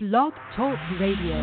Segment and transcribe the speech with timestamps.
[0.00, 1.34] Blog Talk Radio.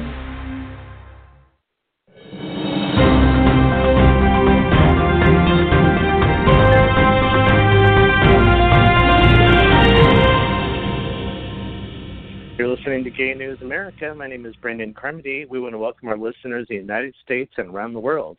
[12.58, 14.16] You're listening to Gay News America.
[14.16, 15.44] My name is Brandon Carmody.
[15.44, 18.38] We want to welcome our listeners in the United States and around the world.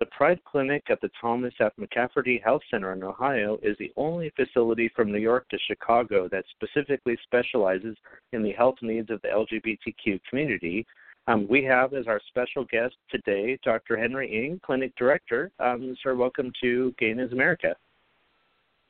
[0.00, 1.72] The Pride Clinic at the Thomas F.
[1.76, 6.44] McCafferty Health Center in Ohio is the only facility from New York to Chicago that
[6.50, 7.96] specifically specializes
[8.32, 10.86] in the health needs of the LGBTQ community.
[11.26, 13.96] Um, we have as our special guest today Dr.
[13.96, 15.50] Henry Ng, Clinic Director.
[15.58, 17.74] Um, sir, welcome to Gay News America.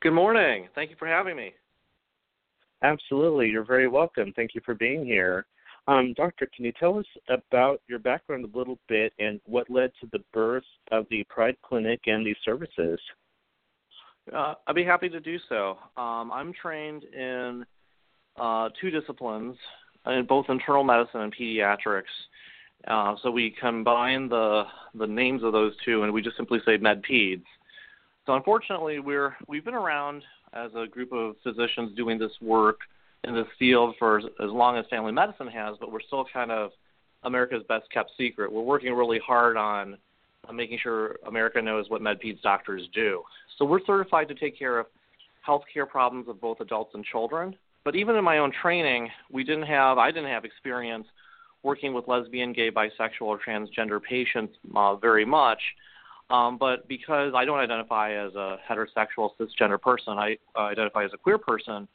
[0.03, 0.67] Good morning.
[0.75, 1.53] Thank you for having me.
[2.83, 3.49] Absolutely.
[3.49, 4.31] You're very welcome.
[4.35, 5.47] Thank you for being here.
[5.87, 9.91] Um, doctor, can you tell us about your background a little bit and what led
[10.01, 12.99] to the birth of the Pride Clinic and these services?
[14.33, 15.77] Uh, I'd be happy to do so.
[15.97, 17.65] Um, I'm trained in
[18.37, 19.55] uh, two disciplines,
[20.05, 22.03] in both internal medicine and pediatrics.
[22.87, 24.63] Uh, so we combine the
[24.95, 27.43] the names of those two, and we just simply say MedPeds.
[28.25, 32.79] So unfortunately, we're we've been around as a group of physicians doing this work
[33.23, 36.71] in this field for as, long as family medicine has, but we're still kind of
[37.23, 38.51] America's best kept secret.
[38.51, 39.97] We're working really hard on,
[40.47, 43.23] on making sure America knows what MedPeds doctors do.
[43.57, 44.87] So we're certified to take care of
[45.45, 47.55] healthcare problems of both adults and children.
[47.83, 51.07] But even in my own training, we didn't have I didn't have experience
[51.63, 55.59] working with lesbian, gay, bisexual, or transgender patients uh, very much.
[56.29, 61.11] Um, but because I don't identify as a heterosexual cisgender person, I uh, identify as
[61.13, 61.87] a queer person.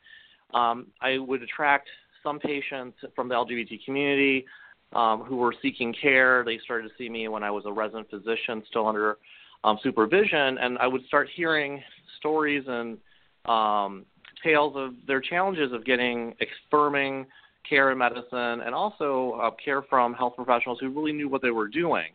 [0.55, 1.89] Um, I would attract
[2.23, 4.47] some patients from the LGBT community
[4.95, 6.45] um, who were seeking care.
[6.45, 9.19] They started to see me when I was a resident physician, still under
[9.65, 11.83] um, supervision, and I would start hearing
[12.19, 12.99] stories and
[13.47, 14.07] um,
[14.43, 17.27] tales of their challenges of getting affirming
[17.69, 21.51] care in medicine and also uh, care from health professionals who really knew what they
[21.51, 22.09] were doing.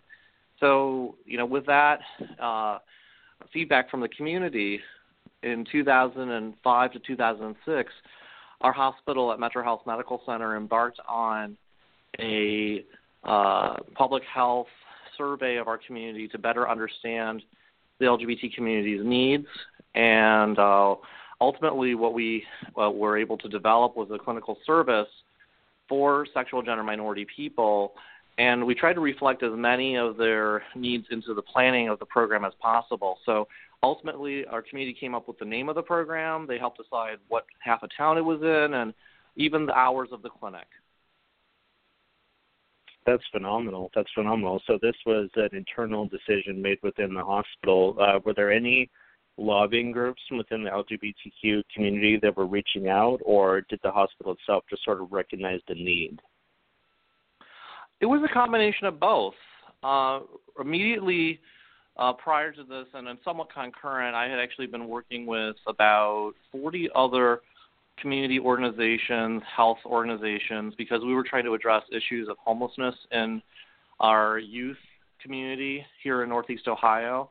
[0.60, 2.00] So, you know, with that
[2.40, 2.80] uh,
[3.52, 4.80] feedback from the community
[5.44, 7.92] in 2005 to 2006,
[8.62, 11.58] our hospital at Metro Health Medical Center embarked on
[12.20, 12.84] a
[13.24, 14.68] uh, public health
[15.18, 17.42] survey of our community to better understand
[18.00, 19.48] the LGBT community's needs.
[19.96, 20.96] And uh,
[21.42, 22.44] ultimately, what we
[22.76, 25.08] were able to develop was a clinical service
[25.88, 27.94] for sexual gender minority people
[28.40, 32.06] and we tried to reflect as many of their needs into the planning of the
[32.06, 33.20] program as possible.
[33.26, 33.50] So
[33.84, 36.46] ultimately, our community came up with the name of the program.
[36.48, 38.94] They helped decide what half a town it was in, and
[39.36, 40.68] even the hours of the clinic.
[43.06, 43.90] That's phenomenal.
[43.96, 44.62] That's phenomenal.
[44.68, 47.96] So this was an internal decision made within the hospital.
[48.00, 48.90] Uh, were there any
[49.38, 54.64] lobbying groups within the LGBTQ community that were reaching out, or did the hospital itself
[54.70, 56.20] just sort of recognize the need?
[58.02, 59.34] It was a combination of both.
[59.82, 60.20] Uh,
[60.60, 61.40] immediately
[62.00, 66.32] uh, prior to this, and then somewhat concurrent, I had actually been working with about
[66.52, 67.42] 40 other
[68.02, 73.42] community organizations, health organizations, because we were trying to address issues of homelessness in
[74.00, 74.78] our youth
[75.22, 77.30] community here in Northeast Ohio.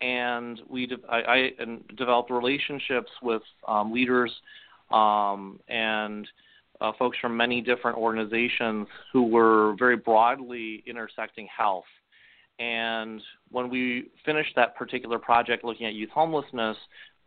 [0.00, 1.50] And we, de- I, I
[1.98, 4.32] developed relationships with um, leaders
[4.90, 6.26] um, and
[6.80, 11.84] uh, folks from many different organizations who were very broadly intersecting health.
[12.58, 16.76] And when we finished that particular project looking at youth homelessness,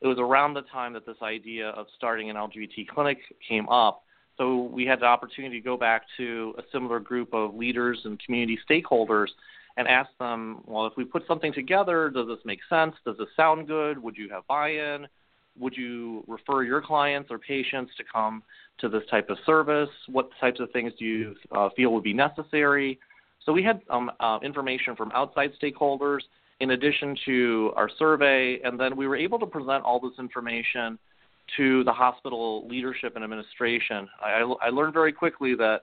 [0.01, 4.03] it was around the time that this idea of starting an LGBT clinic came up.
[4.38, 8.19] So we had the opportunity to go back to a similar group of leaders and
[8.23, 9.28] community stakeholders
[9.75, 12.95] and ask them, well, if we put something together, does this make sense?
[13.06, 14.01] Does this sound good?
[14.01, 15.07] Would you have buy in?
[15.57, 18.44] Would you refer your clients or patients to come
[18.79, 19.89] to this type of service?
[20.07, 23.00] What types of things do you uh, feel would be necessary?
[23.49, 26.19] So we had um, uh, information from outside stakeholders
[26.59, 30.99] in addition to our survey, and then we were able to present all this information
[31.57, 34.07] to the hospital leadership and administration.
[34.23, 35.79] I, I learned very quickly that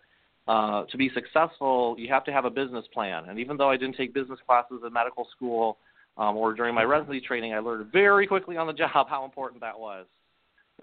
[0.47, 3.25] uh, to be successful, you have to have a business plan.
[3.29, 5.79] And even though I didn't take business classes in medical school
[6.19, 9.61] um, or during my residency training, I learned very quickly on the job how important
[9.63, 10.07] that was.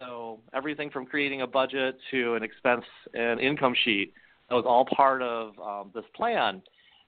[0.01, 4.11] So everything from creating a budget to an expense and income sheet
[4.49, 6.61] that was all part of um, this plan.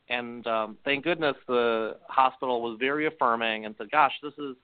[0.10, 4.56] And um, thank goodness the hospital was very affirming and said, "Gosh, this is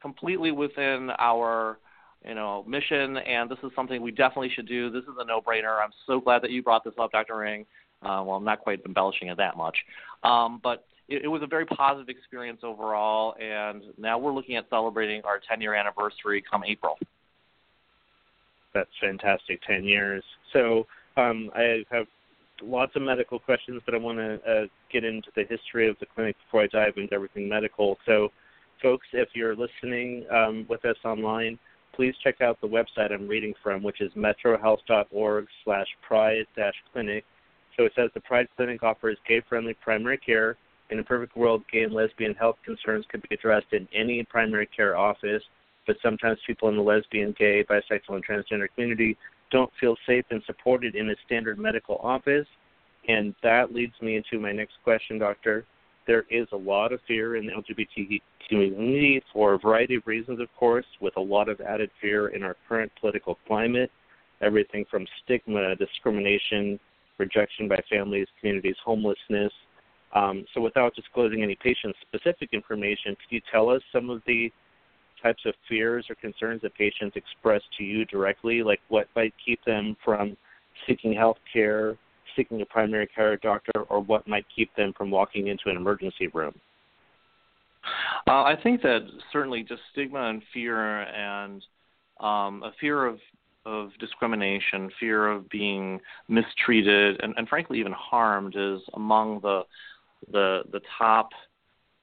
[0.00, 1.78] completely within our."
[2.26, 4.88] you know, mission, and this is something we definitely should do.
[4.88, 5.84] This is a no-brainer.
[5.84, 7.44] I'm so glad that you brought this up, Dr.
[7.44, 7.66] Ng.
[8.00, 9.76] Uh, well, I'm not quite embellishing it that much,
[10.22, 13.34] um, but it, it was a very positive experience overall.
[13.38, 16.96] And now we're looking at celebrating our 10-year anniversary come April
[18.74, 19.60] that's fantastic.
[19.66, 20.22] Ten years.
[20.52, 20.86] So
[21.16, 22.06] um, I have
[22.64, 26.06] lots of medical questions, but I want to uh, get into the history of the
[26.14, 27.98] clinic before I dive into everything medical.
[28.06, 28.30] So,
[28.82, 31.58] folks, if you're listening um, with us online,
[31.94, 37.24] please check out the website I'm reading from, which is metrohealth.org slash pride-clinic.
[37.76, 40.56] So it says the Pride Clinic offers gay-friendly primary care.
[40.90, 44.66] In a perfect world, gay and lesbian health concerns could be addressed in any primary
[44.66, 45.42] care office,
[45.86, 49.16] but sometimes people in the lesbian, gay, bisexual, and transgender community
[49.50, 52.46] don't feel safe and supported in a standard medical office.
[53.08, 55.64] And that leads me into my next question, Doctor.
[56.06, 60.40] There is a lot of fear in the LGBT community for a variety of reasons,
[60.40, 63.90] of course, with a lot of added fear in our current political climate.
[64.42, 66.78] Everything from stigma, discrimination,
[67.18, 69.52] rejection by families, communities, homelessness.
[70.14, 74.52] Um, so, without disclosing any patient specific information, could you tell us some of the
[75.24, 78.62] types of fears or concerns that patients express to you directly?
[78.62, 80.36] Like, what might keep them from
[80.86, 81.96] seeking health care,
[82.36, 86.28] seeking a primary care doctor, or what might keep them from walking into an emergency
[86.28, 86.54] room?
[88.26, 91.62] Uh, I think that certainly just stigma and fear and
[92.20, 93.18] um, a fear of
[93.66, 95.98] of discrimination, fear of being
[96.28, 99.62] mistreated, and, and frankly even harmed is among the
[100.32, 101.30] the the top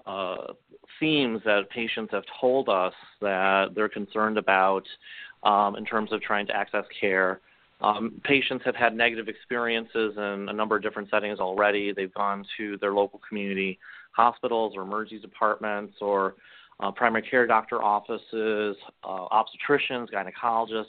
[0.05, 0.53] uh,
[1.01, 4.83] themes that patients have told us that they're concerned about
[5.43, 7.41] um, in terms of trying to access care.
[7.81, 11.91] Um, patients have had negative experiences in a number of different settings already.
[11.91, 13.79] They've gone to their local community
[14.11, 16.35] hospitals or emergency departments or
[16.79, 20.85] uh, primary care doctor offices, uh, obstetricians, gynecologists,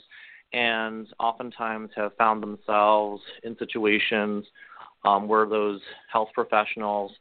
[0.53, 4.45] and oftentimes have found themselves in situations
[5.03, 5.81] um, where those
[6.11, 7.11] health professionals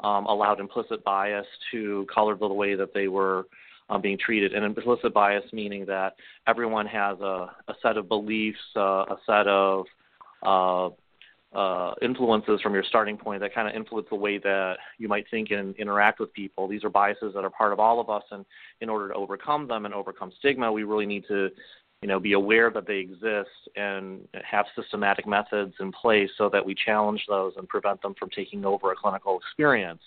[0.00, 3.46] um, allowed implicit bias to color the way that they were
[3.88, 4.52] um, being treated.
[4.52, 6.14] And implicit bias meaning that
[6.46, 9.86] everyone has a, a set of beliefs, uh, a set of
[10.42, 10.90] uh,
[11.56, 15.24] uh, influences from your starting point that kind of influence the way that you might
[15.30, 16.68] think and interact with people.
[16.68, 18.44] These are biases that are part of all of us, and
[18.80, 21.50] in order to overcome them and overcome stigma, we really need to
[22.02, 26.64] you know, be aware that they exist and have systematic methods in place so that
[26.64, 30.02] we challenge those and prevent them from taking over a clinical experience.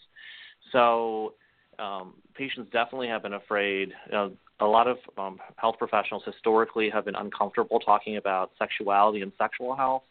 [0.72, 1.34] So,
[1.80, 3.94] um, patients definitely have been afraid.
[4.08, 9.22] You know, a lot of um, health professionals historically have been uncomfortable talking about sexuality
[9.22, 10.04] and sexual health.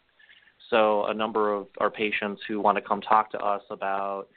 [0.70, 4.28] So, a number of our patients who want to come talk to us about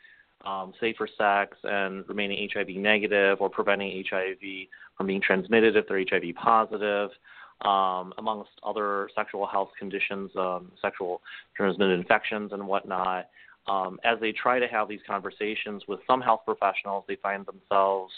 [0.45, 4.67] um, safer sex and remaining HIV negative or preventing HIV
[5.01, 7.09] from being transmitted if they're HIV positive,
[7.61, 11.21] um, amongst other sexual health conditions, um, sexual
[11.57, 13.29] transmitted infections, and whatnot.
[13.65, 18.13] Um, as they try to have these conversations with some health professionals, they find themselves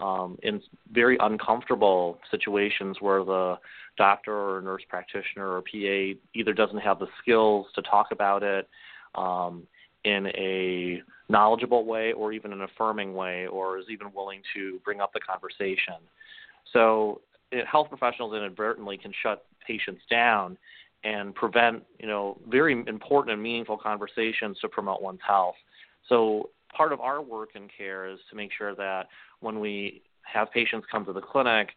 [0.00, 0.60] um, in
[0.92, 3.56] very uncomfortable situations where the
[3.96, 8.68] doctor or nurse practitioner or PA either doesn't have the skills to talk about it
[9.14, 9.62] um,
[10.04, 15.00] in a knowledgeable way or even an affirming way or is even willing to bring
[15.00, 15.94] up the conversation.
[16.72, 17.20] So
[17.52, 20.56] eh, health professionals inadvertently can shut patients down
[21.04, 25.54] and prevent, you know, very important and meaningful conversations to promote one's health.
[26.08, 29.08] So part of our work in care is to make sure that
[29.40, 31.68] when we have patients come to the clinic,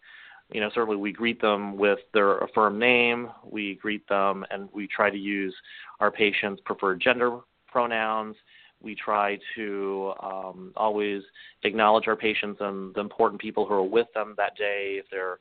[0.52, 4.88] you know, certainly we greet them with their affirmed name, we greet them and we
[4.88, 5.54] try to use
[6.00, 8.36] our patients' preferred gender pronouns.
[8.82, 11.24] We try to um, always
[11.64, 15.40] acknowledge our patients and the important people who are with them that day, if they're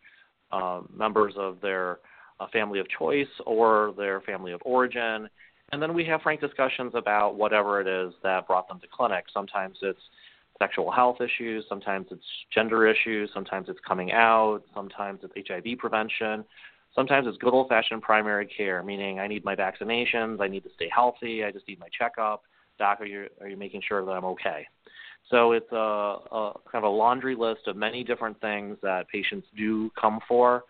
[0.53, 1.99] uh, members of their
[2.41, 5.29] uh, family of choice or their family of origin.
[5.73, 9.25] And then we have frank discussions about whatever it is that brought them to clinic.
[9.33, 10.01] Sometimes it's
[10.59, 12.25] sexual health issues, sometimes it's
[12.55, 16.45] gender issues, sometimes it's coming out, sometimes it's HIV prevention,
[16.95, 20.71] sometimes it's good old fashioned primary care, meaning I need my vaccinations, I need to
[20.77, 22.43] stay healthy, I just need my checkup.
[22.79, 24.67] Doc, are you are you making sure that I'm okay?
[25.31, 29.47] So it's a, a kind of a laundry list of many different things that patients
[29.57, 30.65] do come for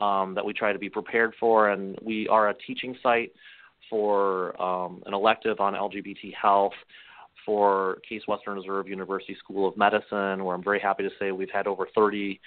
[0.00, 1.70] um, that we try to be prepared for.
[1.70, 3.32] And we are a teaching site
[3.88, 6.72] for um, an elective on LGBT health
[7.44, 11.50] for Case Western Reserve University School of Medicine, where I'm very happy to say we've
[11.50, 12.40] had over 30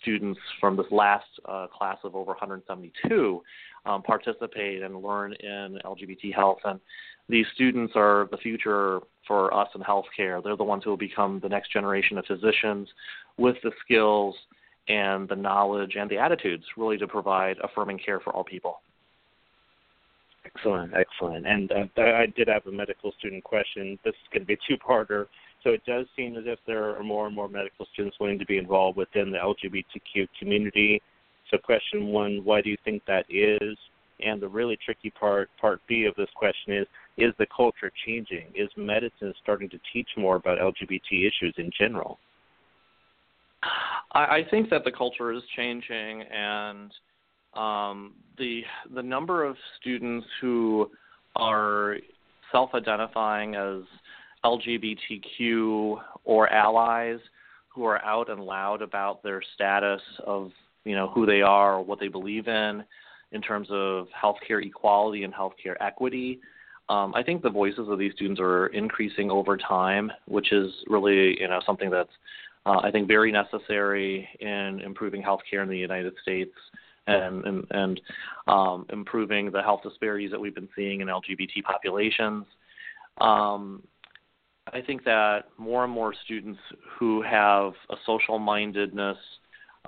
[0.00, 3.42] students from this last uh, class of over 172
[3.86, 6.58] um, participate and learn in LGBT health.
[6.64, 6.80] And
[7.28, 10.42] these students are the future for us in healthcare.
[10.42, 12.88] They're the ones who will become the next generation of physicians
[13.36, 14.34] with the skills
[14.88, 18.80] and the knowledge and the attitudes really to provide affirming care for all people.
[20.46, 21.46] Excellent, excellent.
[21.46, 23.98] And uh, I did have a medical student question.
[24.04, 25.26] This is going to be a two-parter.
[25.62, 28.46] So it does seem as if there are more and more medical students wanting to
[28.46, 31.02] be involved within the LGBTQ community.
[31.50, 33.76] So question one, why do you think that is?
[34.20, 36.86] And the really tricky part, part B of this question is,
[37.18, 38.46] is the culture changing?
[38.54, 42.18] Is medicine starting to teach more about LGBT issues in general?
[44.12, 46.92] I, think that the culture is changing, and
[47.54, 48.62] um, the
[48.94, 50.90] the number of students who
[51.36, 51.96] are
[52.52, 53.82] self-identifying as
[54.44, 57.18] LGBTQ or allies
[57.68, 60.52] who are out and loud about their status of
[60.84, 62.84] you know who they are or what they believe in
[63.32, 66.40] in terms of healthcare equality and healthcare equity.
[66.88, 71.38] Um, I think the voices of these students are increasing over time, which is really
[71.40, 72.10] you know something that's
[72.66, 76.54] uh, I think very necessary in improving healthcare in the United States
[77.06, 78.00] and and, and
[78.46, 82.44] um, improving the health disparities that we've been seeing in LGBT populations.
[83.20, 83.82] Um,
[84.72, 86.60] I think that more and more students
[86.98, 89.16] who have a social mindedness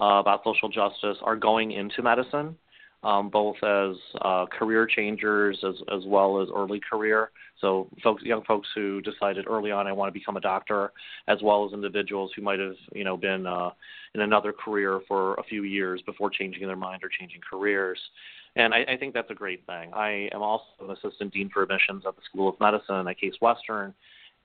[0.00, 2.56] uh, about social justice are going into medicine,
[3.02, 7.30] um, both as uh, career changers as, as well as early career.
[7.60, 10.92] So, folks, young folks who decided early on I want to become a doctor,
[11.28, 13.70] as well as individuals who might have, you know, been uh,
[14.14, 17.98] in another career for a few years before changing their mind or changing careers.
[18.56, 19.92] And I, I think that's a great thing.
[19.94, 23.34] I am also an assistant dean for admissions at the School of Medicine at Case
[23.40, 23.94] Western,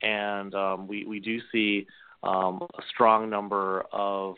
[0.02, 1.88] and um, we we do see
[2.24, 4.36] um, a strong number of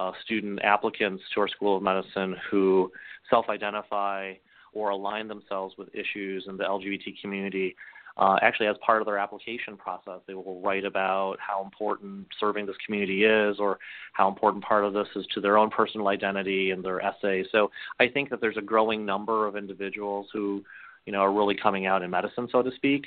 [0.00, 2.90] uh, student applicants to our School of Medicine who
[3.28, 4.32] self-identify
[4.72, 7.76] or align themselves with issues in the LGBT community.
[8.16, 12.66] Uh, actually, as part of their application process, they will write about how important serving
[12.66, 13.78] this community is, or
[14.12, 17.44] how important part of this is to their own personal identity in their essay.
[17.52, 20.62] So, I think that there's a growing number of individuals who,
[21.06, 23.04] you know, are really coming out in medicine, so to speak,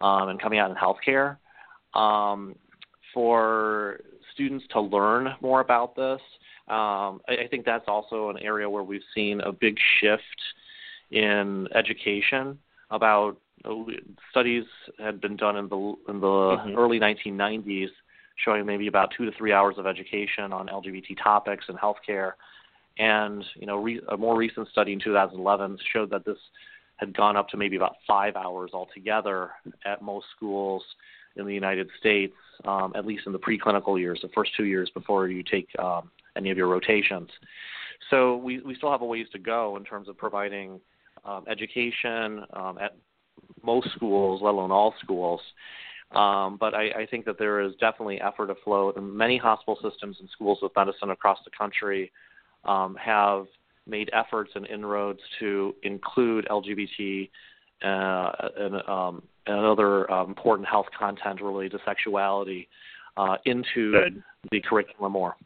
[0.00, 1.36] um, and coming out in healthcare.
[1.94, 2.54] Um,
[3.14, 4.00] for
[4.38, 6.20] students to learn more about this,
[6.68, 10.22] um, I, I think that's also an area where we've seen a big shift
[11.10, 12.58] in education
[12.90, 13.74] about uh,
[14.30, 14.64] studies
[14.98, 16.78] had been done in the in the mm-hmm.
[16.78, 17.88] early 1990s
[18.44, 22.32] showing maybe about two to three hours of education on LGBT topics and healthcare.
[22.98, 26.38] And you know, re- a more recent study in 2011 showed that this
[26.96, 29.50] had gone up to maybe about five hours altogether
[29.84, 30.82] at most schools
[31.38, 34.90] in the United States, um, at least in the preclinical years, the first two years
[34.94, 37.28] before you take um, any of your rotations.
[38.10, 40.80] So we, we still have a ways to go in terms of providing
[41.24, 42.96] um, education um, at
[43.62, 45.40] most schools, let alone all schools.
[46.12, 50.16] Um, but I, I think that there is definitely effort afloat, and many hospital systems
[50.20, 52.10] and schools of medicine across the country
[52.64, 53.46] um, have
[53.86, 57.28] made efforts and inroads to include LGBT
[57.84, 58.76] uh, and,
[59.48, 62.68] and other uh, important health content related to sexuality
[63.16, 64.22] uh, into Good.
[64.50, 65.36] the curriculum more.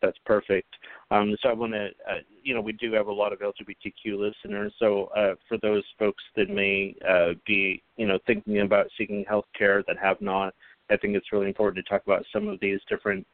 [0.00, 0.68] That's perfect.
[1.10, 4.18] Um, so I want to, uh, you know, we do have a lot of LGBTQ
[4.18, 4.72] listeners.
[4.78, 9.46] So uh, for those folks that may uh, be, you know, thinking about seeking health
[9.56, 10.54] care that have not,
[10.90, 13.26] I think it's really important to talk about some of these different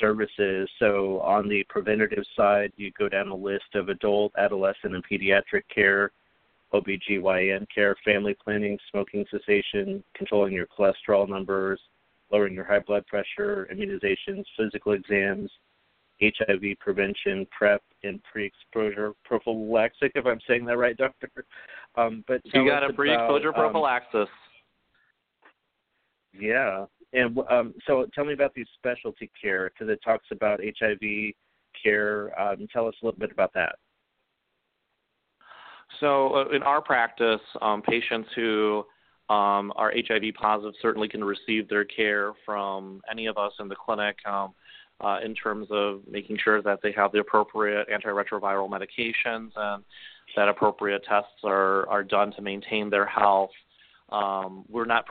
[0.00, 0.68] services.
[0.78, 5.64] So on the preventative side, you go down a list of adult, adolescent, and pediatric
[5.72, 6.10] care,
[6.74, 11.80] OBGYN care, family planning, smoking cessation, controlling your cholesterol numbers,
[12.32, 15.50] lowering your high blood pressure, immunizations, physical exams,
[16.20, 20.10] HIV prevention, PrEP, and pre-exposure prophylaxis.
[20.14, 21.30] If I'm saying that right, Doctor.
[21.96, 24.22] Um, but you got a pre-exposure about, prophylaxis.
[24.22, 24.28] Um,
[26.40, 31.32] yeah, and um, so tell me about these specialty care because it talks about HIV
[31.80, 32.40] care.
[32.40, 33.76] Um, tell us a little bit about that.
[36.00, 38.84] So uh, in our practice, um, patients who
[39.30, 43.76] um, are HIV positive certainly can receive their care from any of us in the
[43.76, 44.16] clinic.
[44.26, 44.54] Um,
[45.00, 49.82] uh, in terms of making sure that they have the appropriate antiretroviral medications and
[50.36, 53.50] that appropriate tests are, are done to maintain their health.
[54.10, 55.06] Um, we're not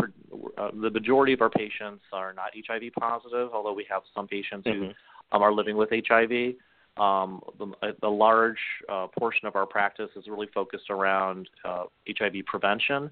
[0.58, 4.68] uh, the majority of our patients are not HIV positive, although we have some patients
[4.68, 4.86] mm-hmm.
[4.86, 4.92] who
[5.32, 6.56] um, are living with HIV.
[6.98, 12.46] Um, the, the large uh, portion of our practice is really focused around uh, HIV
[12.46, 13.10] prevention.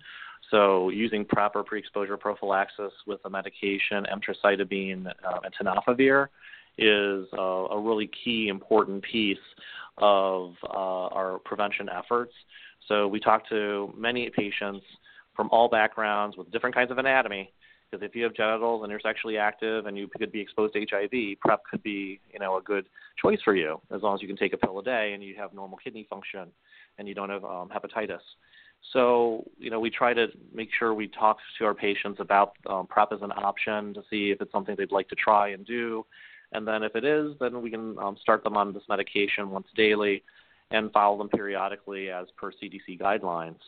[0.52, 6.28] So using proper pre-exposure prophylaxis with the medication, emtricitabine uh, and tenofovir,
[6.78, 9.38] is a, a really key important piece
[9.98, 12.34] of uh, our prevention efforts.
[12.88, 14.86] So we talk to many patients
[15.36, 17.52] from all backgrounds with different kinds of anatomy.
[17.92, 20.86] Because if you have genitals and you're sexually active and you could be exposed to
[20.90, 22.86] HIV, PrEP could be, you know, a good
[23.22, 25.36] choice for you as long as you can take a pill a day and you
[25.36, 26.48] have normal kidney function
[26.98, 28.22] and you don't have um, hepatitis.
[28.94, 32.88] So, you know, we try to make sure we talk to our patients about um,
[32.88, 36.06] PrEP as an option to see if it's something they'd like to try and do,
[36.54, 39.68] and then if it is, then we can um, start them on this medication once
[39.76, 40.24] daily
[40.72, 43.60] and follow them periodically as per CDC guidelines.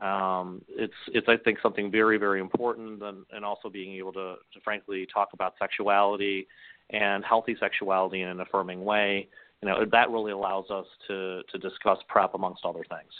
[0.00, 4.36] Um, it's it's I think something very very important, and, and also being able to,
[4.52, 6.46] to frankly talk about sexuality
[6.90, 9.28] and healthy sexuality in an affirming way.
[9.62, 13.10] You know that really allows us to to discuss PrEP amongst other things.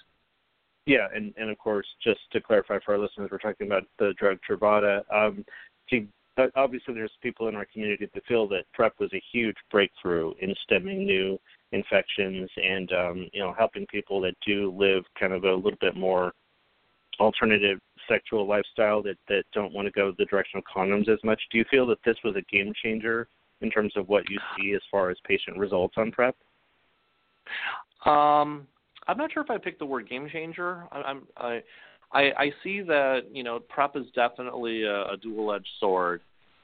[0.86, 4.14] Yeah, and and of course, just to clarify for our listeners, we're talking about the
[4.18, 5.02] drug Truvada.
[5.12, 5.44] Um,
[6.54, 10.54] obviously, there's people in our community that feel that PrEP was a huge breakthrough in
[10.64, 11.38] stemming new
[11.72, 15.96] infections and um, you know helping people that do live kind of a little bit
[15.96, 16.32] more
[17.20, 21.40] alternative sexual lifestyle that that don't want to go the direction of condoms as much.
[21.50, 23.28] Do you feel that this was a game changer
[23.60, 26.36] in terms of what you see as far as patient results on PrEP?
[28.06, 28.66] Um,
[29.06, 30.84] I'm not sure if I picked the word game changer.
[30.92, 31.62] I, I'm I,
[32.12, 36.20] I I see that you know PrEP is definitely a, a dual-edged sword.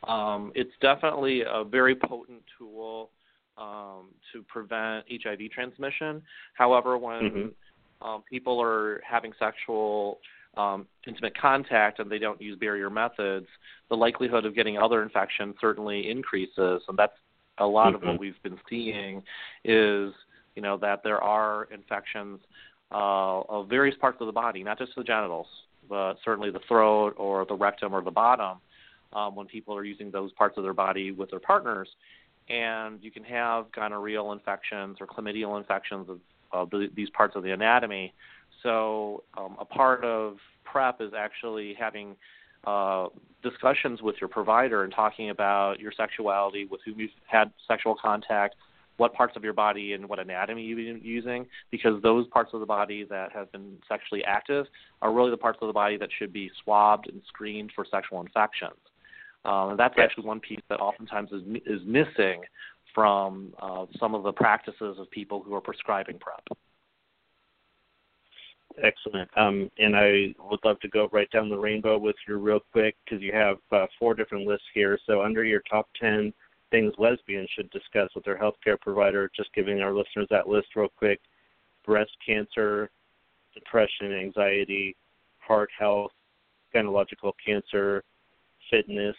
[0.07, 3.11] Um, it's definitely a very potent tool
[3.57, 6.23] um, to prevent HIV transmission.
[6.55, 8.07] However, when mm-hmm.
[8.07, 10.19] um, people are having sexual
[10.57, 13.47] um, intimate contact and they don't use barrier methods,
[13.89, 17.17] the likelihood of getting other infections certainly increases, and that's
[17.59, 17.97] a lot mm-hmm.
[17.97, 18.21] of what mm-hmm.
[18.21, 19.23] we've been seeing
[19.65, 20.13] is
[20.57, 22.41] you know that there are infections
[22.93, 25.47] uh, of various parts of the body, not just the genitals,
[25.89, 28.59] but certainly the throat or the rectum or the bottom,
[29.13, 31.89] um, when people are using those parts of their body with their partners.
[32.49, 36.21] And you can have gonorrheal infections or chlamydial infections of,
[36.53, 38.13] of the, these parts of the anatomy
[38.65, 42.17] so um, a part of PrEP is actually having
[42.67, 43.07] uh,
[43.43, 48.57] discussions with your provider and talking about your sexuality, with whom you've had sexual contact,
[48.97, 52.61] what parts of your body and what anatomy you've been using, because those parts of
[52.61, 54.67] the body that have been sexually active
[55.03, 58.21] are really the parts of the body that should be swabbed and screened for sexual
[58.21, 58.79] infections.
[59.45, 62.43] Um, and that's actually one piece that oftentimes is, is missing
[62.95, 66.57] from uh, some of the practices of people who are prescribing PrEP.
[68.83, 69.31] Excellent.
[69.37, 72.97] Um, and I would love to go right down the rainbow with you real quick
[73.05, 74.99] because you have uh, four different lists here.
[75.07, 76.33] So under your top 10
[76.71, 80.89] things lesbians should discuss with their healthcare provider, just giving our listeners that list real
[80.89, 81.21] quick.
[81.87, 82.91] Breast cancer,
[83.55, 84.97] depression, anxiety,
[85.39, 86.11] heart health,
[86.75, 88.03] gynecological cancer,
[88.71, 89.15] fitness,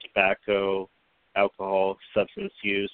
[0.00, 0.88] tobacco,
[1.36, 2.92] alcohol, substance use,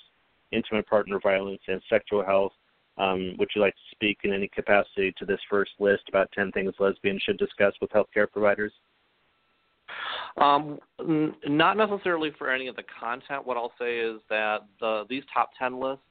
[0.51, 2.53] intimate partner violence, and sexual health
[2.97, 6.53] um, would you like to speak in any capacity to this first list about 10
[6.53, 8.73] things lesbians should discuss with healthcare providers?
[10.37, 13.47] Um, n- not necessarily for any of the content.
[13.47, 16.05] What I'll say is that the, these top 10 lists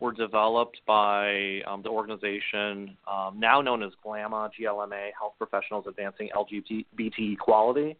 [0.00, 6.30] were developed by um, the organization um, now known as GLAMA, GLMA, Health Professionals Advancing
[6.36, 6.84] LGBT
[7.32, 7.96] Equality,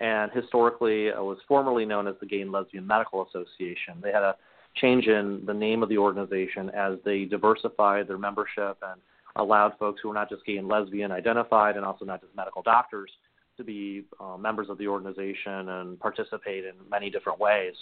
[0.00, 3.94] and historically it was formerly known as the Gay and Lesbian Medical Association.
[4.02, 4.36] They had a
[4.76, 9.00] change in the name of the organization as they diversified their membership and
[9.36, 12.62] allowed folks who were not just gay and lesbian identified and also not just medical
[12.62, 13.10] doctors
[13.56, 17.74] to be uh, members of the organization and participate in many different ways.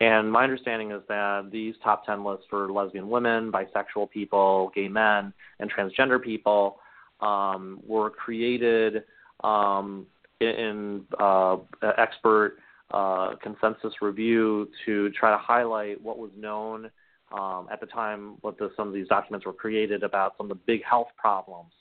[0.00, 4.88] And my understanding is that these top 10 lists for lesbian women, bisexual people, gay
[4.88, 6.78] men, and transgender people
[7.20, 9.04] um, were created
[9.44, 10.06] um,
[10.40, 11.58] in uh,
[11.98, 12.56] expert
[12.92, 16.90] uh, consensus review to try to highlight what was known
[17.32, 20.56] um, at the time, what the, some of these documents were created about some of
[20.56, 21.72] the big health problems.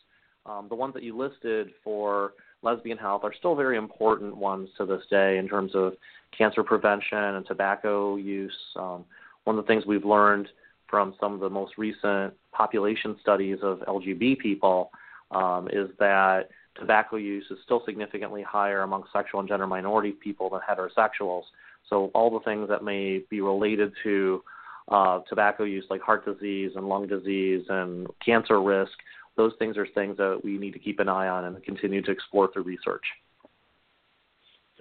[0.46, 4.86] Um, the ones that you listed for lesbian health are still very important ones to
[4.86, 5.94] this day in terms of
[6.38, 8.58] cancer prevention and tobacco use.
[8.76, 9.06] Um,
[9.46, 10.48] one of the things we've learned
[10.88, 14.92] from some of the most recent population studies of LGB people
[15.32, 20.50] um, is that tobacco use is still significantly higher among sexual and gender minority people
[20.50, 21.44] than heterosexuals.
[21.90, 24.44] So all the things that may be related to
[24.90, 28.92] uh, tobacco use, like heart disease and lung disease and cancer risk,
[29.38, 32.12] those things are things that we need to keep an eye on and continue to
[32.12, 33.04] explore through research.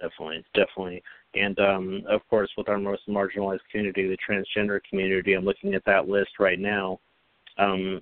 [0.01, 1.03] Definitely, definitely.
[1.35, 5.85] And um, of course, with our most marginalized community, the transgender community, I'm looking at
[5.85, 6.99] that list right now.
[7.57, 8.01] Um,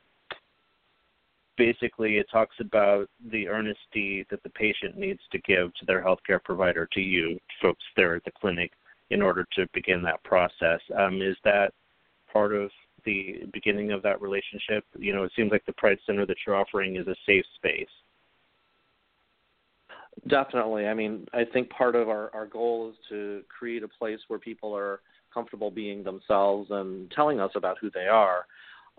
[1.57, 6.43] basically it talks about the earnesty that the patient needs to give to their healthcare
[6.43, 8.71] provider, to you folks there at the clinic,
[9.09, 10.79] in order to begin that process.
[10.97, 11.73] Um, is that
[12.31, 12.69] part of
[13.05, 14.85] the beginning of that relationship?
[14.97, 17.87] You know, it seems like the Pride Center that you're offering is a safe space.
[20.27, 20.87] Definitely.
[20.87, 24.39] I mean, I think part of our, our goal is to create a place where
[24.39, 25.01] people are
[25.33, 28.45] comfortable being themselves and telling us about who they are.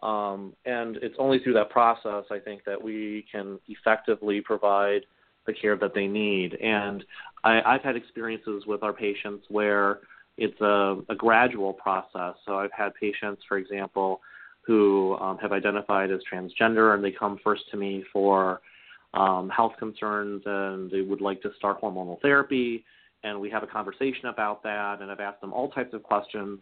[0.03, 5.03] Um, and it's only through that process, I think, that we can effectively provide
[5.47, 6.55] the care that they need.
[6.55, 7.05] And
[7.43, 10.01] I, I've had experiences with our patients where
[10.37, 12.35] it's a, a gradual process.
[12.47, 14.21] So I've had patients, for example,
[14.63, 18.61] who um, have identified as transgender and they come first to me for
[19.15, 22.85] um, health concerns and they would like to start hormonal therapy.
[23.25, 26.61] And we have a conversation about that, and I've asked them all types of questions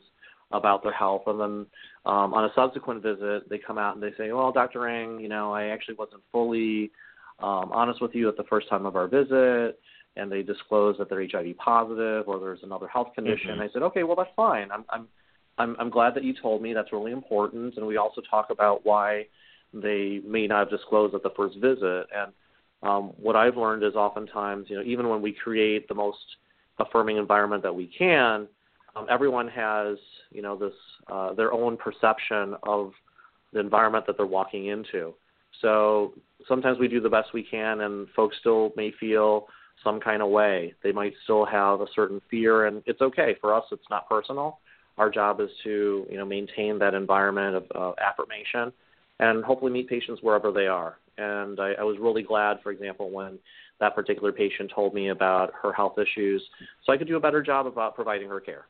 [0.52, 1.22] about their health.
[1.26, 1.66] And then
[2.04, 4.88] um, on a subsequent visit, they come out and they say, "Well, Dr.
[4.88, 6.90] Ng, you know, I actually wasn't fully
[7.40, 9.78] um, honest with you at the first time of our visit."
[10.18, 13.50] And they disclose that they're HIV positive or there's another health condition.
[13.50, 13.60] Mm-hmm.
[13.60, 14.72] I said, okay, well that's fine.
[14.72, 15.08] I'm, I'm
[15.58, 16.74] I'm, I'm glad that you told me.
[16.74, 17.76] That's really important.
[17.76, 19.26] And we also talk about why
[19.72, 22.06] they may not have disclosed at the first visit.
[22.14, 22.32] And
[22.82, 26.18] um, what I've learned is oftentimes, you know, even when we create the most
[26.78, 28.46] affirming environment that we can,
[28.94, 29.96] um, everyone has,
[30.30, 30.74] you know, this
[31.10, 32.92] uh, their own perception of
[33.52, 35.14] the environment that they're walking into.
[35.62, 36.12] So
[36.46, 39.46] sometimes we do the best we can, and folks still may feel
[39.82, 40.74] some kind of way.
[40.82, 43.36] They might still have a certain fear, and it's okay.
[43.40, 44.58] For us, it's not personal.
[44.98, 48.72] Our job is to, you know, maintain that environment of uh, affirmation
[49.18, 50.98] and hopefully meet patients wherever they are.
[51.18, 53.38] And I, I was really glad, for example, when
[53.80, 56.42] that particular patient told me about her health issues,
[56.84, 58.66] so I could do a better job about providing her care.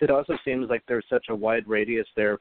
[0.00, 2.38] It also seems like there's such a wide radius there.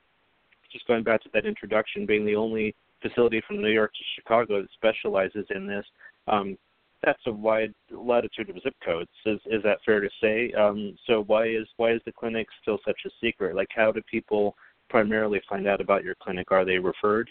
[0.71, 4.61] Just going back to that introduction, being the only facility from New York to Chicago
[4.61, 5.85] that specializes in this,
[6.27, 6.57] um,
[7.03, 9.09] that's a wide latitude of zip codes.
[9.25, 10.51] Is is that fair to say?
[10.53, 13.55] Um, so why is why is the clinic still such a secret?
[13.55, 14.55] Like, how do people
[14.89, 16.51] primarily find out about your clinic?
[16.51, 17.29] Are they referred?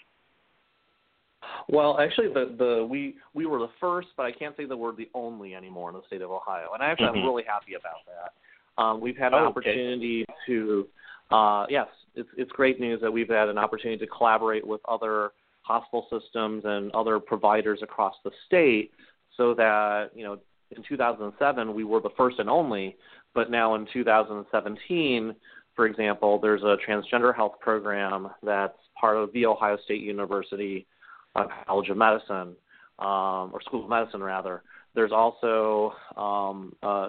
[1.68, 4.94] Well, actually, the the we we were the first, but I can't say that we're
[4.94, 7.18] the only anymore in the state of Ohio, and actually mm-hmm.
[7.18, 8.32] I'm really happy about that.
[8.78, 10.34] Um, we've had an oh, opportunity okay.
[10.46, 10.88] to,
[11.30, 15.32] uh, yes, it's it's great news that we've had an opportunity to collaborate with other
[15.62, 18.92] hospital systems and other providers across the state,
[19.36, 20.38] so that you know
[20.74, 22.96] in 2007 we were the first and only,
[23.34, 25.34] but now in 2017
[25.78, 30.88] for example, there's a transgender health program that's part of the Ohio State University
[31.36, 32.56] uh, College of Medicine,
[32.98, 34.64] um, or School of Medicine rather.
[34.96, 36.57] There's also um,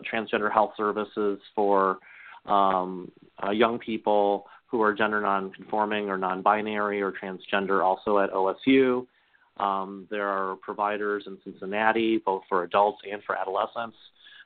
[0.06, 2.00] transgender health services for
[2.46, 3.12] um,
[3.44, 9.06] uh, young people who are gender nonconforming or non-binary or transgender, also at OSU.
[9.58, 13.98] Um, there are providers in Cincinnati, both for adults and for adolescents.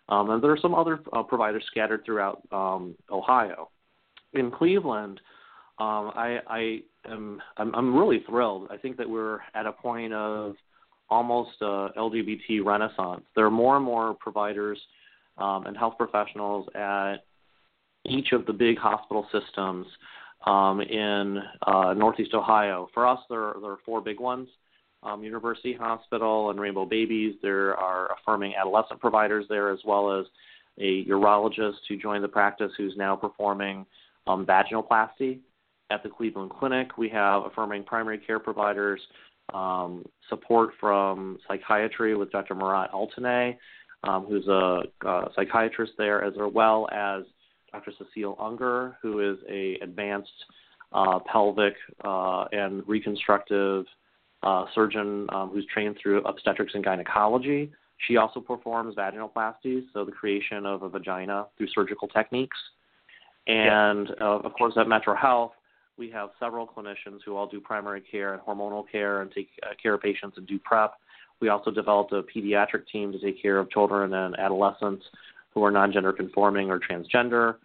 [0.09, 3.69] Um, and there are some other uh, providers scattered throughout um, Ohio
[4.33, 5.19] in Cleveland,
[5.79, 8.67] um, I, I am I'm, I'm really thrilled.
[8.71, 10.55] I think that we're at a point of
[11.09, 13.23] almost a LGBT renaissance.
[13.35, 14.79] There are more and more providers
[15.37, 17.17] um, and health professionals at
[18.05, 19.87] each of the big hospital systems
[20.45, 22.89] um, in uh, Northeast Ohio.
[22.93, 24.49] For us, there are, there are four big ones.
[25.03, 27.35] Um, University Hospital and Rainbow Babies.
[27.41, 30.25] There are affirming adolescent providers there, as well as
[30.79, 33.85] a urologist who joined the practice who's now performing
[34.27, 35.39] um, vaginoplasty
[35.89, 36.97] at the Cleveland Clinic.
[36.97, 39.01] We have affirming primary care providers,
[39.53, 42.55] um, support from psychiatry with Dr.
[42.55, 43.57] Murat Altinay,
[44.03, 47.23] um, who's a, a, psychiatrist there, as well as
[47.71, 47.91] Dr.
[47.97, 50.29] Cecile Unger, who is a advanced
[50.91, 53.85] uh, pelvic uh, and reconstructive
[54.43, 57.71] uh, surgeon um, who's trained through obstetrics and gynecology.
[58.07, 62.57] She also performs vaginoplasties, so the creation of a vagina through surgical techniques.
[63.47, 65.51] And uh, of course, at Metro Health,
[65.97, 69.73] we have several clinicians who all do primary care and hormonal care and take uh,
[69.81, 70.91] care of patients and do PrEP.
[71.43, 75.03] We also developed a pediatric team to take care of children and adolescents
[75.53, 77.55] who are non-gender conforming or transgender.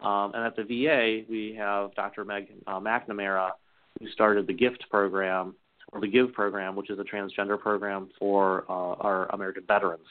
[0.00, 2.24] Um, and at the VA, we have Dr.
[2.24, 3.52] Meg uh, McNamara,
[4.00, 5.54] who started the GIFT program
[5.92, 10.08] or the GIVE program, which is a transgender program for uh, our American veterans,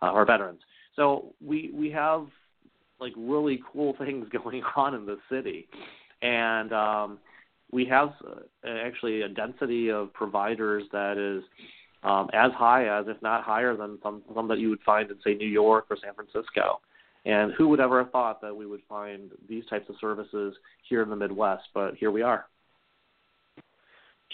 [0.00, 0.60] uh, our veterans.
[0.94, 2.28] So we we have
[3.00, 5.66] like really cool things going on in the city,
[6.22, 7.18] and um,
[7.72, 11.42] we have uh, actually a density of providers that is
[12.04, 15.16] um, as high as, if not higher than some some that you would find in
[15.24, 16.80] say New York or San Francisco.
[17.26, 20.54] And who would ever have thought that we would find these types of services
[20.88, 21.64] here in the Midwest?
[21.72, 22.46] But here we are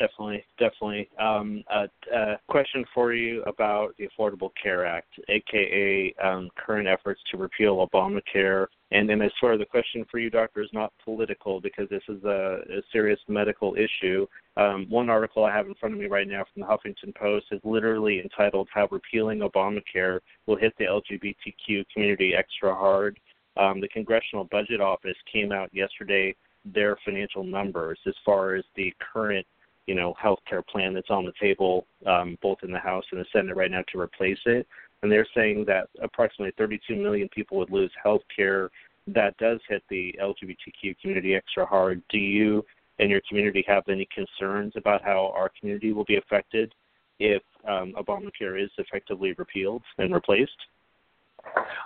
[0.01, 1.09] definitely, definitely.
[1.21, 7.21] Um, a, a, question for you about the Affordable Care Act, aka um, current efforts
[7.31, 8.67] to repeal Obamacare.
[8.91, 12.25] And then, far as the question for you, doctor, is not political because this is
[12.25, 14.27] a, a serious medical issue.
[14.57, 17.47] Um, one article I have in front of me right now from the Huffington Post
[17.53, 23.21] is literally entitled "How Repealing Obamacare Will Hit the LGBTQ Community Extra Hard."
[23.57, 26.35] Um, the Congressional Budget Office came out yesterday
[26.65, 29.47] their financial numbers as far as the current
[29.87, 33.21] you know health care plan that's on the table um, both in the House and
[33.21, 34.67] the Senate right now to replace it.
[35.03, 38.71] And they're saying that approximately 32 million people would lose health care.
[39.07, 42.03] That does hit the LGBTQ community extra hard.
[42.11, 42.65] Do you
[42.99, 46.75] and your community have any concerns about how our community will be affected
[47.19, 50.53] if um, Obamacare is effectively repealed and replaced?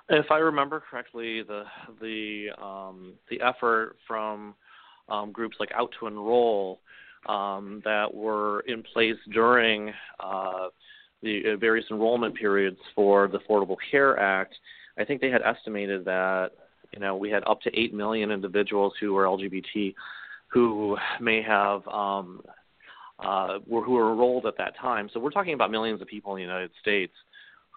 [0.09, 1.63] If I remember correctly, the
[2.01, 4.55] the um, the effort from
[5.09, 6.81] um, groups like Out to Enroll
[7.27, 10.69] um, that were in place during uh,
[11.23, 14.55] the various enrollment periods for the Affordable Care Act,
[14.99, 16.51] I think they had estimated that
[16.93, 19.95] you know we had up to eight million individuals who were LGBT
[20.55, 22.41] who may have um,
[23.19, 25.11] uh, were who were enrolled at that time.
[25.13, 27.13] So we're talking about millions of people in the United States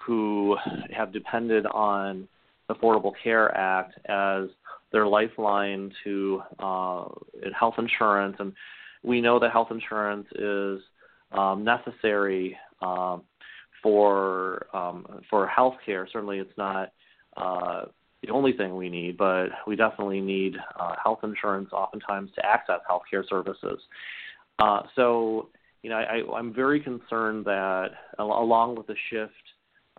[0.06, 0.56] who
[0.96, 2.28] have depended on
[2.68, 4.50] the Affordable Care Act as
[4.92, 7.06] their lifeline to uh,
[7.58, 8.54] health insurance, and
[9.08, 10.82] we know that health insurance is
[11.32, 13.24] um, necessary um,
[13.82, 16.08] for um, for health care.
[16.12, 16.91] Certainly, it's not
[17.36, 17.86] uh,
[18.24, 22.80] the only thing we need, but we definitely need uh, health insurance oftentimes to access
[22.89, 23.80] healthcare services.
[24.60, 25.50] Uh, so,
[25.84, 29.34] you know, I, I'm very concerned that along with the shift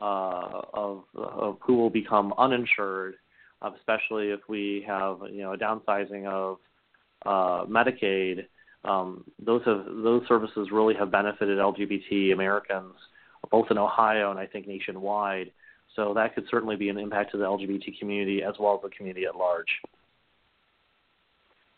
[0.01, 3.14] uh, of, of who will become uninsured,
[3.62, 6.59] especially if we have you know a downsizing of
[7.27, 8.47] uh, Medicaid.
[8.85, 12.95] Um, those have those services really have benefited LGBT Americans
[13.51, 15.51] both in Ohio and I think nationwide.
[15.97, 18.97] So that could certainly be an impact to the LGBT community as well as the
[18.97, 19.69] community at large.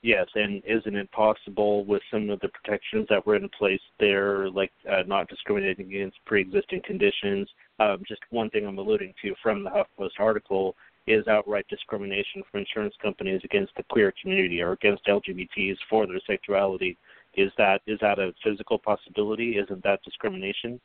[0.02, 4.48] Yes, and isn't it possible with some of the protections that were in place there,
[4.50, 7.46] like uh, not discriminating against pre-existing conditions?
[7.78, 10.74] Um, just one thing I'm alluding to from the HuffPost article
[11.06, 16.20] is outright discrimination from insurance companies against the queer community or against LGBTs for their
[16.26, 16.96] sexuality.
[17.34, 19.56] Is that is that a physical possibility?
[19.58, 20.80] Isn't that discrimination?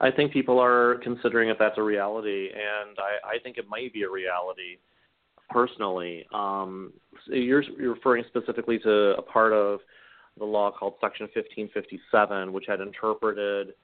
[0.00, 3.92] I think people are considering if that's a reality, and I, I think it might
[3.92, 4.78] be a reality
[5.50, 6.26] personally.
[6.32, 6.92] Um,
[7.26, 9.80] you're, you're referring specifically to a part of
[10.38, 13.74] the law called Section 1557, which had interpreted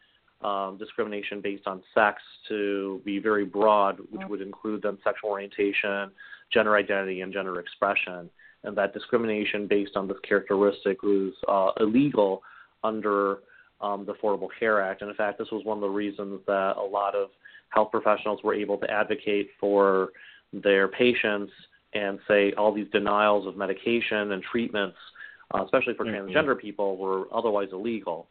[0.45, 6.11] um, discrimination based on sex to be very broad, which would include then sexual orientation,
[6.53, 8.29] gender identity, and gender expression,
[8.65, 12.43] and that discrimination based on this characteristic was uh, illegal
[12.85, 13.39] under
[13.81, 15.03] um, the Affordable Care Act.
[15.03, 17.31] And in fact, this was one of the reasons that a lot of
[17.71, 20.11] health professionals were able to advocate for
[20.53, 21.53] their patients
[21.95, 24.97] and say all these denials of medication and treatments,
[25.55, 26.31] uh, especially for mm-hmm.
[26.31, 28.29] transgender people, were otherwise illegal.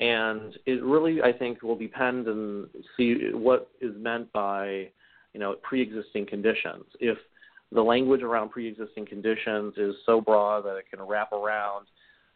[0.00, 4.88] And it really, I think, will depend and see what is meant by,
[5.34, 6.84] you know, pre-existing conditions.
[7.00, 7.18] If
[7.72, 11.86] the language around pre-existing conditions is so broad that it can wrap around,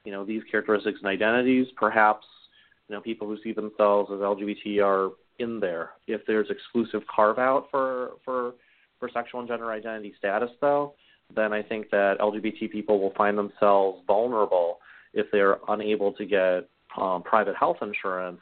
[0.04, 2.26] you know, these characteristics and identities, perhaps,
[2.88, 5.90] you know, people who see themselves as LGBT are in there.
[6.06, 8.54] If there's exclusive carve out for for
[8.98, 10.94] for sexual and gender identity status, though,
[11.34, 14.78] then I think that LGBT people will find themselves vulnerable
[15.14, 18.40] if they're unable to get um, private health insurance.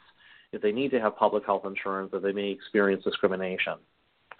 [0.51, 3.75] If they need to have public health insurance, that they may experience discrimination.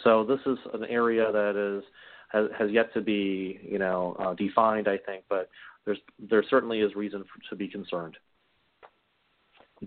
[0.04, 1.84] So this is an area that is
[2.32, 4.88] has, has yet to be, you know, uh, defined.
[4.88, 5.50] I think, but
[5.86, 8.18] there's there certainly is reason for, to be concerned.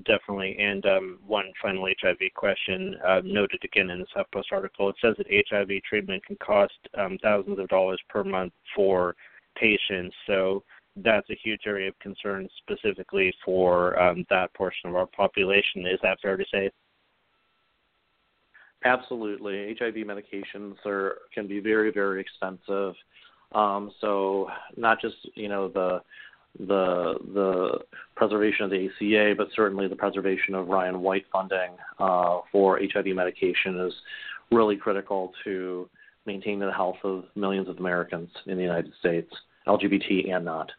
[0.05, 0.57] Definitely.
[0.59, 4.89] And um, one final HIV question uh, noted again in this HuffPost article.
[4.89, 9.15] It says that HIV treatment can cost um, thousands of dollars per month for
[9.57, 10.15] patients.
[10.27, 10.65] So
[10.97, 15.87] that's a huge area of concern specifically for um, that portion of our population.
[15.87, 16.71] Is that fair to say?
[18.85, 19.75] Absolutely.
[19.79, 22.95] HIV medications are can be very very expensive.
[23.53, 26.03] Um, so not just you know the
[26.59, 27.79] the the
[28.15, 33.07] preservation of the ACA, but certainly the preservation of Ryan White funding uh, for HIV
[33.07, 33.93] medication is
[34.53, 35.89] really critical to
[36.27, 39.33] maintaining the health of millions of Americans in the United States,
[39.67, 40.71] LGBT and not.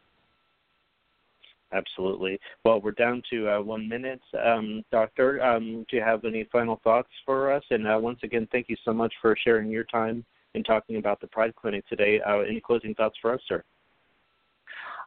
[1.76, 2.40] Absolutely.
[2.64, 4.22] Well, we're down to uh, one minute.
[4.44, 7.64] Um, doctor, um, do you have any final thoughts for us?
[7.70, 11.20] And uh, once again, thank you so much for sharing your time and talking about
[11.20, 12.22] the Pride Clinic today.
[12.26, 13.62] Uh, any closing thoughts for us, sir?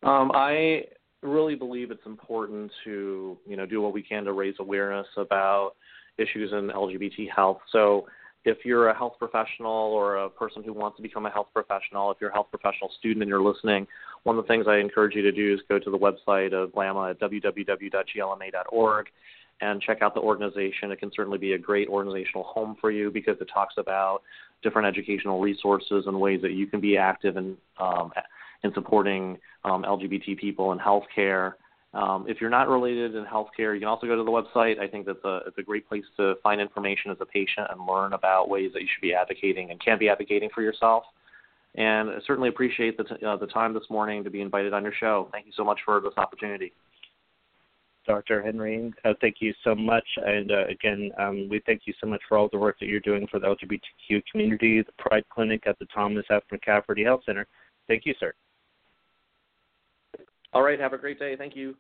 [0.03, 0.85] Um, I
[1.23, 5.73] really believe it's important to you know do what we can to raise awareness about
[6.19, 7.59] issues in LGBT health.
[7.73, 8.07] So
[8.49, 12.11] if you're a health professional or a person who wants to become a health professional,
[12.11, 13.87] if you're a health professional student and you're listening,
[14.23, 16.73] one of the things I encourage you to do is go to the website of
[16.73, 19.07] GLAMA at www.glma.org
[19.61, 20.91] and check out the organization.
[20.91, 24.23] It can certainly be a great organizational home for you because it talks about
[24.63, 28.13] different educational resources and ways that you can be active in um,
[28.65, 31.55] in supporting um, LGBT people in healthcare.
[31.95, 34.79] Um, if you're not related in healthcare, you can also go to the website.
[34.79, 37.87] I think that's a it's a great place to find information as a patient and
[37.87, 41.05] learn about ways that you should be advocating and can be advocating for yourself.
[41.77, 44.83] and I certainly appreciate the t- uh, the time this morning to be invited on
[44.83, 45.29] your show.
[45.33, 46.73] Thank you so much for this opportunity.
[48.07, 48.43] Dr.
[48.43, 50.07] Henry, uh, thank you so much.
[50.17, 53.01] And uh, again, um, we thank you so much for all the work that you're
[53.01, 56.43] doing for the LGBTQ community, the Pride Clinic at the Thomas F.
[56.51, 57.47] McCafferty Health Center.
[57.87, 58.33] Thank you, sir.
[60.53, 60.81] All right.
[60.81, 61.37] Have a great day.
[61.37, 61.77] Thank you.